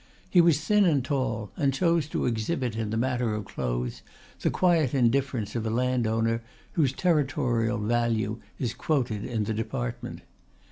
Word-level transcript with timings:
He 0.27 0.41
was 0.41 0.59
thin 0.59 0.83
and 0.85 1.05
tall, 1.05 1.51
and 1.55 1.71
chose 1.75 2.07
to 2.07 2.25
exhibit 2.25 2.75
in 2.75 2.89
the 2.89 2.97
matter 2.97 3.35
of 3.35 3.45
clothes 3.45 4.01
the 4.39 4.49
quiet 4.49 4.95
indifference 4.95 5.55
of 5.55 5.63
a 5.63 5.69
landowner 5.69 6.41
whose 6.71 6.91
territorial 6.91 7.77
value 7.77 8.39
is 8.57 8.73
quoted 8.73 9.23
in 9.23 9.43
the 9.43 9.53
department. 9.53 10.21